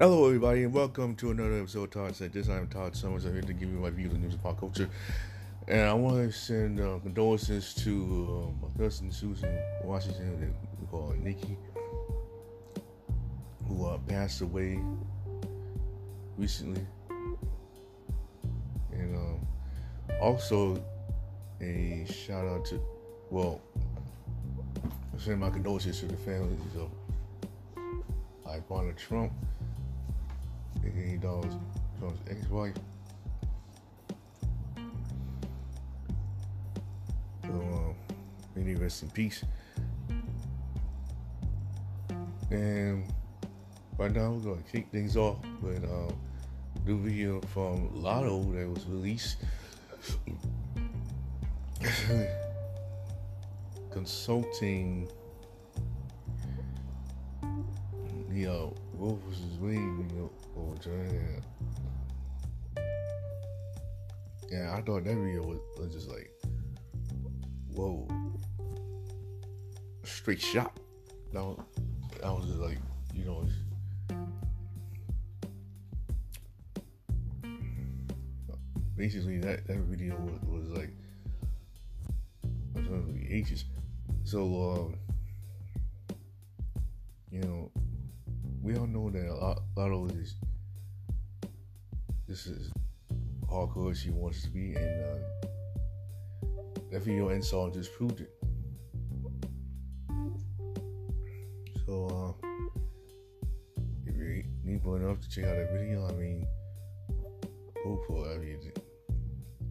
Hello, 0.00 0.24
everybody, 0.24 0.62
and 0.64 0.72
welcome 0.72 1.14
to 1.16 1.30
another 1.30 1.58
episode 1.60 1.82
of 1.82 1.90
Todd 1.90 2.16
Said 2.16 2.32
This. 2.32 2.48
I'm 2.48 2.68
Todd 2.68 2.96
Summers. 2.96 3.26
I'm 3.26 3.34
here 3.34 3.42
to 3.42 3.52
give 3.52 3.68
you 3.70 3.80
my 3.80 3.90
views 3.90 4.14
on 4.14 4.22
news 4.22 4.32
and 4.32 4.42
pop 4.42 4.58
culture. 4.58 4.88
And 5.68 5.82
I 5.82 5.92
want 5.92 6.16
to 6.16 6.32
send 6.32 6.80
uh, 6.80 6.98
condolences 7.02 7.74
to 7.84 8.48
uh, 8.48 8.66
my 8.66 8.82
cousin 8.82 9.12
Susan 9.12 9.58
Washington, 9.84 10.54
we 10.80 10.86
call 10.86 11.14
Nikki, 11.18 11.54
who 13.68 13.84
uh, 13.84 13.98
passed 14.08 14.40
away 14.40 14.80
recently. 16.38 16.80
And 18.92 19.14
um, 19.14 19.46
also 20.18 20.82
a 21.60 22.06
shout 22.10 22.46
out 22.46 22.64
to, 22.64 22.80
well, 23.28 23.60
I 24.82 25.18
send 25.18 25.40
my 25.40 25.50
condolences 25.50 26.00
to 26.00 26.06
the 26.06 26.16
families 26.16 26.58
of 26.74 26.90
Ivana 28.46 28.96
Trump 28.96 29.30
aka 30.84 31.16
Donald 31.16 31.60
Trump's 31.98 32.20
ex-wife. 32.30 32.74
So, 37.42 37.50
um, 37.50 37.94
rest 38.76 39.02
in 39.02 39.10
peace. 39.10 39.44
And 42.50 43.04
right 43.98 44.12
now 44.12 44.32
we're 44.32 44.54
gonna 44.54 44.62
kick 44.72 44.88
things 44.90 45.16
off 45.16 45.38
with 45.62 45.84
um, 45.84 46.12
new 46.86 46.98
video 46.98 47.40
from 47.52 47.90
Latto 47.90 48.52
that 48.54 48.68
was 48.68 48.86
released. 48.86 49.36
Consulting 53.90 55.08
the 58.30 58.46
uh, 58.46 58.66
Wade, 59.00 59.78
you 59.78 60.08
know, 60.14 60.30
or 60.54 60.74
Jordan. 60.76 61.42
Yeah, 64.50 64.74
I 64.76 64.82
thought 64.82 65.04
that 65.04 65.14
video 65.14 65.42
was, 65.42 65.58
was 65.78 65.94
just 65.94 66.08
like, 66.08 66.30
whoa, 67.72 68.06
straight 70.04 70.40
shot. 70.40 70.78
That 71.32 71.42
was, 71.42 71.60
that 72.20 72.30
was 72.30 72.44
just 72.46 72.58
like, 72.58 72.78
you 73.14 73.24
know, 73.24 73.48
basically 78.96 79.38
that, 79.38 79.66
that 79.66 79.78
video 79.78 80.14
was, 80.16 80.40
was 80.42 80.68
like, 80.76 80.90
I 82.76 82.80
was 82.90 83.04
be 83.06 83.32
ages. 83.32 83.64
So, 84.24 84.72
um, 84.72 84.98
you 87.30 87.40
know, 87.40 87.70
we 88.62 88.76
all 88.76 88.86
know 88.86 89.10
that 89.10 89.26
a 89.26 89.34
lot, 89.34 89.58
of 89.76 90.16
this, 90.16 90.34
this 92.28 92.46
is 92.46 92.70
hardcore 93.50 93.96
she 93.96 94.10
wants 94.10 94.42
to 94.42 94.50
be, 94.50 94.74
and 94.74 95.04
uh, 95.04 96.46
that 96.90 97.02
video 97.02 97.30
and 97.30 97.44
song 97.44 97.72
just 97.72 97.94
proved 97.94 98.20
it. 98.20 98.30
So, 101.86 102.36
uh, 102.42 102.46
if 104.06 104.16
you 104.16 104.44
need 104.64 104.84
more 104.84 104.98
enough 104.98 105.20
to 105.20 105.28
check 105.28 105.44
out 105.44 105.56
that 105.56 105.72
video, 105.72 106.06
I 106.06 106.12
mean, 106.12 106.46
it. 107.84 108.26
I 108.30 108.38
mean, 108.38 108.58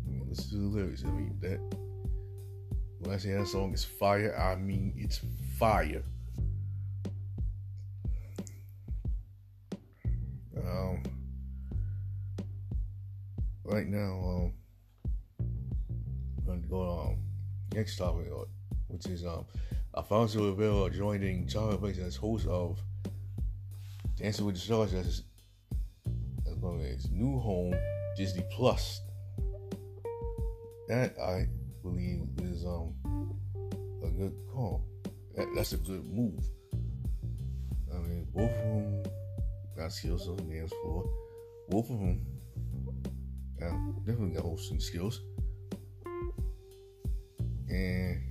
I 0.07 0.09
mean 0.09 0.25
listen 0.27 0.49
to 0.49 0.57
the 0.57 0.67
lyrics. 0.67 1.03
I 1.05 1.11
mean, 1.11 1.37
that 1.41 1.59
when 2.99 3.13
I 3.13 3.17
say 3.17 3.33
that 3.33 3.47
song 3.47 3.73
is 3.73 3.85
fire, 3.85 4.35
I 4.37 4.55
mean 4.55 4.93
it's 4.97 5.21
fire. 5.57 6.03
Right 13.69 13.87
now, 13.87 14.19
um, 14.25 14.53
I'm 15.39 16.43
going 16.43 16.63
to 16.63 16.67
go 16.67 16.81
on 16.81 17.19
next 17.75 17.97
topic, 17.97 18.25
uh, 18.35 18.45
which 18.87 19.05
is 19.05 19.23
um, 19.23 19.45
Alfonso 19.95 20.49
Ribeiro 20.49 20.89
joining 20.89 21.45
Tyra 21.45 21.79
Banks 21.79 21.99
as 21.99 22.15
host 22.15 22.47
of 22.47 22.79
Dancing 24.15 24.47
with 24.47 24.55
the 24.55 24.61
Stars 24.61 24.95
as 24.95 25.21
going 26.59 26.79
to 26.79 26.85
his 26.85 27.11
new 27.11 27.39
home, 27.39 27.75
Disney 28.17 28.43
Plus. 28.51 29.01
That 30.87 31.15
I 31.19 31.47
believe 31.83 32.23
is 32.41 32.65
um 32.65 32.95
a 34.03 34.09
good 34.09 34.33
call. 34.51 34.83
That, 35.35 35.47
that's 35.55 35.73
a 35.73 35.77
good 35.77 36.05
move. 36.05 36.43
I 37.93 37.99
mean, 37.99 38.27
both 38.33 38.49
of 38.49 38.57
them 38.57 39.03
got 39.77 39.93
skills 39.93 40.27
on 40.27 40.37
the 40.37 40.43
dance 40.43 40.71
floor. 40.81 41.07
Both 41.69 41.91
of 41.91 41.99
them 41.99 42.25
yeah, 43.59 43.77
definitely 44.05 44.35
got 44.35 44.43
hosting 44.43 44.79
skills. 44.79 45.21
And 47.69 48.21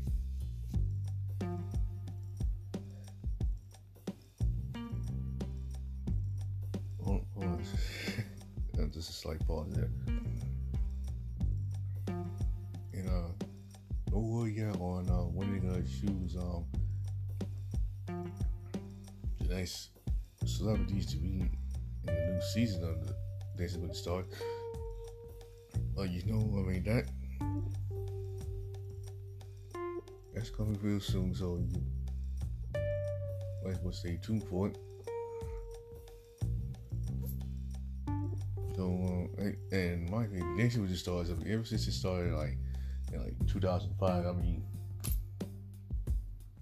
hold, 7.04 7.24
just 8.92 9.10
a 9.10 9.12
slight 9.12 9.46
pause 9.46 9.70
there. 9.72 9.90
And 12.94 13.08
uh 13.08 14.16
word 14.16 14.52
yet 14.52 14.74
on 14.80 15.08
uh 15.08 15.24
when 15.26 15.50
they're 15.50 15.60
gonna 15.60 15.84
choose 15.84 16.36
um 16.36 16.64
the 19.40 19.54
nice 19.54 19.90
celebrities 20.44 21.06
to 21.06 21.16
be 21.16 21.40
in 21.40 21.50
the 22.06 22.12
new 22.12 22.40
season 22.52 22.82
of 22.82 23.06
the 23.06 23.14
Dancing 23.56 23.82
with 23.82 23.90
the 23.90 23.96
Stars. 23.96 24.26
Uh, 25.98 26.04
you 26.04 26.22
know, 26.26 26.38
I 26.56 26.62
mean 26.62 26.84
that 26.84 27.06
that's 30.32 30.48
coming 30.48 30.78
real 30.80 31.00
soon, 31.00 31.34
so 31.34 31.58
you 31.58 31.82
might 33.64 33.72
as 33.72 33.80
well 33.80 33.92
stay 33.92 34.16
tuned 34.22 34.44
for 34.44 34.68
it. 34.68 34.78
So, 38.76 39.28
uh, 39.40 39.76
and 39.76 40.08
my 40.08 40.26
Dancing 40.56 40.82
with 40.82 40.90
the 40.90 40.96
Stars, 40.96 41.30
I 41.30 41.34
mean, 41.34 41.52
ever 41.52 41.64
since 41.64 41.88
it 41.88 41.92
started, 41.92 42.32
like 42.32 42.56
in 43.12 43.24
like 43.24 43.34
2005, 43.48 44.24
I 44.24 44.32
mean, 44.40 44.62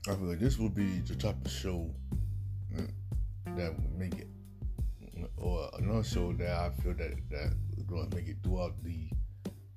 I 0.09 0.15
feel 0.15 0.29
like 0.29 0.41
this 0.41 0.59
will 0.59 0.71
be 0.71 1.01
the 1.01 1.15
type 1.15 1.45
of 1.45 1.51
show 1.51 1.91
that 3.55 3.75
will 3.79 3.99
make 3.99 4.15
it, 4.15 4.29
or 5.37 5.69
another 5.79 6.05
show 6.05 6.33
that 6.33 6.51
I 6.51 6.71
feel 6.83 6.95
that 6.95 7.17
that 7.29 7.53
going 7.87 8.09
to 8.09 8.17
make 8.17 8.29
it 8.29 8.37
throughout 8.43 8.83
the 8.83 9.11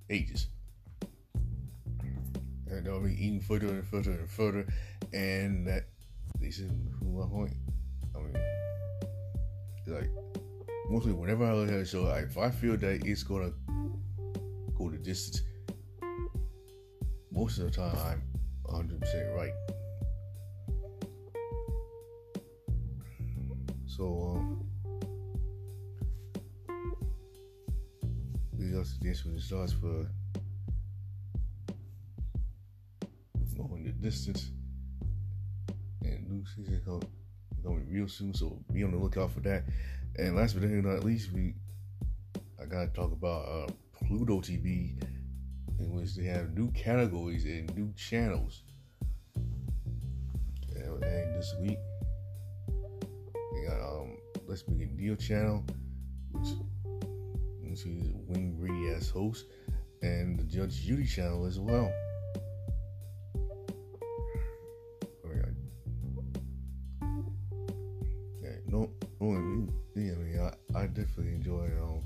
ages. 0.09 0.47
And 2.67 2.85
they'll 2.85 3.01
be 3.01 3.13
eating 3.13 3.41
further 3.41 3.67
and 3.67 3.85
further 3.85 4.11
and 4.11 4.29
further. 4.29 4.67
And 5.13 5.65
that 5.67 5.85
leads 6.39 6.57
to 6.57 6.69
my 7.03 7.27
point. 7.27 7.53
I 8.15 8.19
mean, 8.19 8.33
like, 9.87 10.09
mostly 10.89 11.13
whenever 11.13 11.45
I 11.45 11.53
look 11.53 11.69
at 11.69 11.79
a 11.79 11.85
show, 11.85 12.03
like, 12.03 12.25
if 12.25 12.37
I 12.37 12.49
feel 12.51 12.77
that 12.77 13.05
it's 13.05 13.23
to 13.23 13.53
go 14.77 14.89
the 14.89 14.97
distance, 14.97 15.41
most 17.31 17.57
of 17.59 17.65
the 17.65 17.71
time 17.71 18.21
I'm 18.67 18.87
100% 18.87 19.35
right. 19.35 19.53
So, 23.87 24.35
um, 24.37 24.68
also 28.79 28.95
dance 29.01 29.25
with 29.25 29.35
the 29.35 29.41
stars 29.41 29.73
for 29.73 30.07
going 33.57 33.83
the 33.83 33.91
distance. 33.91 34.51
And 36.01 36.29
new 36.29 36.45
season 36.45 36.81
coming 37.61 37.85
real 37.89 38.07
soon, 38.07 38.33
so 38.33 38.57
be 38.71 38.85
on 38.85 38.91
the 38.91 38.97
lookout 38.97 39.31
for 39.31 39.41
that. 39.41 39.65
And 40.17 40.37
last 40.37 40.53
but 40.53 40.69
not 40.69 41.03
least, 41.03 41.33
we 41.33 41.55
I 42.61 42.65
gotta 42.65 42.87
talk 42.87 43.11
about 43.11 43.47
uh, 43.47 43.67
Pluto 44.05 44.39
TV, 44.39 44.95
in 45.79 45.91
which 45.91 46.15
they 46.15 46.23
have 46.23 46.57
new 46.57 46.71
categories 46.71 47.43
and 47.43 47.75
new 47.75 47.91
channels. 47.97 48.63
And 50.73 51.35
this 51.35 51.53
week, 51.59 51.79
they 52.67 53.67
got 53.67 53.81
um 53.81 54.17
Let's 54.47 54.65
Make 54.69 54.81
a 54.83 54.85
Deal 54.85 55.15
channel, 55.17 55.65
which 56.31 56.47
She's 57.81 58.11
Wayne 58.27 58.55
Brady 58.57 58.89
as 58.89 59.09
host, 59.09 59.45
and 60.01 60.37
the 60.37 60.43
Judge 60.43 60.81
Judy 60.81 61.05
channel 61.05 61.45
as 61.45 61.59
well. 61.59 61.89
Yeah, 68.41 68.57
no, 68.67 68.89
no, 69.21 69.67
yeah, 69.95 70.11
I 70.11 70.49
I, 70.75 70.81
I 70.81 70.87
definitely 70.87 71.35
enjoyed 71.35 71.71
um, 71.81 72.03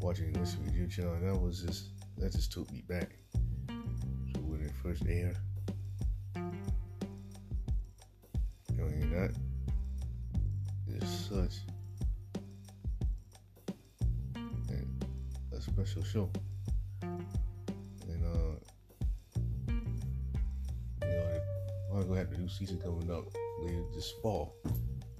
watching 0.00 0.32
this 0.32 0.54
video 0.54 0.86
channel. 0.86 1.18
That 1.20 1.38
was 1.38 1.60
just 1.60 1.90
that 2.16 2.32
just 2.32 2.50
took 2.50 2.72
me 2.72 2.82
back 2.88 3.10
to 3.68 4.40
when 4.40 4.62
it 4.62 4.72
first 4.82 5.04
aired. 5.06 5.36
I 6.36 6.40
mean, 8.70 9.10
that 9.10 9.34
is 10.88 11.28
such 11.28 11.71
special 15.84 16.04
show. 16.04 16.30
And 17.02 18.24
uh, 18.24 18.54
you 21.02 21.08
know, 21.08 21.40
I'm 21.92 22.06
gonna 22.06 22.18
have 22.18 22.30
the 22.30 22.38
new 22.38 22.48
season 22.48 22.78
coming 22.78 23.10
up 23.10 23.24
later 23.60 23.82
this 23.92 24.12
fall, 24.22 24.54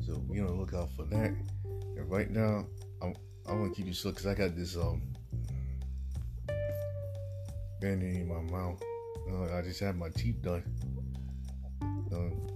so 0.06 0.18
be 0.18 0.38
on 0.40 0.46
the 0.46 0.52
lookout 0.52 0.90
for 0.92 1.02
that. 1.04 1.34
And 1.64 2.08
right 2.08 2.30
now, 2.30 2.66
I'm 3.02 3.14
I'm 3.48 3.58
gonna 3.58 3.74
keep 3.74 3.86
you 3.86 3.94
slow 3.94 4.12
because 4.12 4.26
I 4.26 4.34
got 4.34 4.56
this 4.56 4.76
um 4.76 5.02
band-aid 7.80 8.16
in 8.16 8.28
my 8.28 8.40
mouth. 8.56 8.80
Uh, 9.28 9.56
I 9.56 9.62
just 9.62 9.80
had 9.80 9.96
my 9.96 10.10
teeth 10.10 10.42
done. 10.42 10.62
Um, 12.12 12.46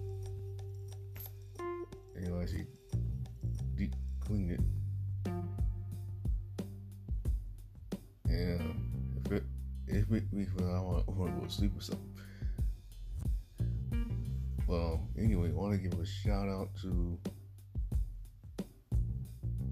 you 2.21 2.29
know, 2.29 2.41
I 2.41 2.47
see 2.47 2.67
deep 3.75 3.95
clean 4.21 4.51
it. 4.51 4.61
And 8.37 9.23
if 9.25 9.33
it 9.33 9.45
if 9.87 10.13
it 10.13 10.31
me 10.31 10.45
when 10.57 10.69
I 10.69 10.81
want, 10.81 11.09
want 11.09 11.35
to 11.35 11.41
go 11.41 11.47
to 11.47 11.53
sleep 11.53 11.73
or 11.75 11.81
something. 11.81 12.13
Well, 14.67 15.09
anyway, 15.17 15.49
I 15.49 15.53
want 15.53 15.73
to 15.73 15.79
give 15.79 15.99
a 15.99 16.05
shout 16.05 16.47
out 16.47 16.69
to 16.83 17.19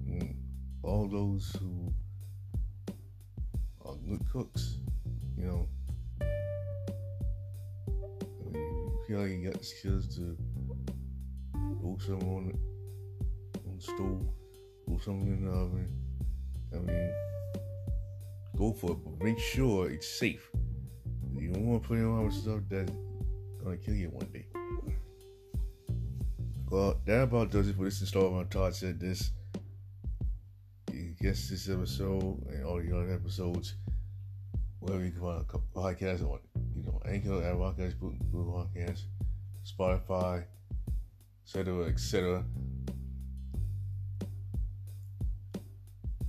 mm, 0.09 0.35
all 0.81 1.07
those 1.07 1.55
who 1.59 1.93
are 3.85 3.95
good 4.09 4.21
cooks. 4.31 4.79
You 5.37 5.45
know, 5.45 5.67
I 6.21 6.25
mean, 8.51 8.63
you 8.63 8.99
feel 9.07 9.19
like 9.19 9.29
you 9.29 9.43
got 9.43 9.59
the 9.59 9.63
skills 9.63 10.15
to 10.15 10.35
throw 11.53 11.97
something 11.99 12.27
on, 12.27 12.59
on 13.67 13.75
the 13.77 13.83
stove, 13.83 14.27
throw 14.87 14.97
something 14.97 15.27
in 15.27 15.45
the 15.45 15.51
oven. 15.51 15.87
I 16.73 16.77
mean, 16.77 17.13
go 18.55 18.73
for 18.73 18.91
it, 18.91 18.97
but 19.03 19.23
make 19.23 19.39
sure 19.39 19.89
it's 19.89 20.07
safe. 20.07 20.49
You 21.37 21.51
don't 21.51 21.65
want 21.65 21.83
to 21.83 21.87
put 21.87 21.97
in 21.97 22.05
all 22.05 22.31
stuff 22.31 22.61
that's 22.69 22.91
gonna 23.63 23.77
kill 23.77 23.95
you 23.95 24.09
one 24.09 24.27
day. 24.31 24.45
Well, 26.69 26.99
that 27.05 27.23
about 27.23 27.51
does 27.51 27.69
it 27.69 27.75
for 27.75 27.85
this 27.85 28.01
installment. 28.01 28.51
Todd 28.51 28.75
said 28.75 28.99
this. 28.99 29.31
You 30.91 31.13
guess 31.21 31.49
this 31.49 31.69
episode 31.69 32.45
and 32.47 32.65
all 32.65 32.81
the 32.81 32.95
other 32.95 33.13
episodes, 33.13 33.75
wherever 34.79 35.03
you 35.03 35.11
can 35.11 35.21
find 35.21 35.41
a 35.41 35.79
podcast 35.79 36.23
on, 36.23 36.39
you 36.75 36.83
know, 36.83 37.01
Anchor, 37.05 37.43
Apple 37.43 37.73
Podcasts, 37.77 37.99
Google 37.99 38.69
Podcasts, 38.75 39.03
Spotify, 39.65 40.45
etc., 41.45 41.85
etc. 41.85 42.43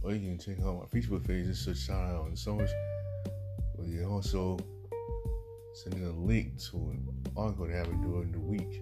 Or 0.07 0.15
you 0.15 0.21
can 0.21 0.39
check 0.39 0.65
out 0.65 0.79
my 0.79 1.01
Facebook 1.01 1.27
page 1.27 1.47
and 1.47 1.57
search 1.57 1.79
Shout 1.79 1.97
Out 1.97 2.27
on 2.27 2.37
Summers. 2.37 2.71
Or 3.77 3.85
you 3.85 4.09
also 4.09 4.57
send 5.75 5.95
in 5.97 6.05
a 6.05 6.13
link 6.13 6.63
to 6.71 6.77
an 6.77 7.09
article 7.37 7.67
that 7.67 7.75
happened 7.75 8.05
during 8.05 8.31
the 8.31 8.39
week. 8.39 8.81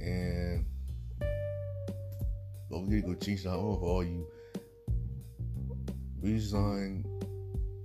And 0.00 0.66
don't 2.68 2.86
forget 2.86 3.20
to 3.20 3.36
go 3.36 3.50
out 3.50 3.78
for 3.78 3.86
all 3.86 4.02
you 4.02 4.26
redesign 6.20 7.04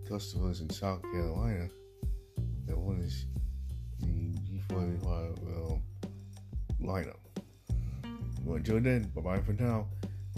customers 0.09 0.61
in 0.61 0.69
South 0.71 1.03
Carolina 1.03 1.69
that 2.65 2.75
want 2.75 3.07
to 3.07 3.15
the 3.99 4.33
G45 4.67 5.73
um, 5.73 5.83
lineup. 6.81 7.17
Well, 8.43 8.55
until 8.55 8.79
then, 8.79 9.11
bye 9.13 9.21
bye 9.21 9.41
for 9.41 9.53
now. 9.53 9.85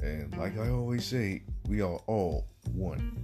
And 0.01 0.35
like 0.37 0.57
I 0.57 0.69
always 0.69 1.05
say, 1.05 1.43
we 1.67 1.81
are 1.81 1.99
all 2.07 2.47
one. 2.73 3.17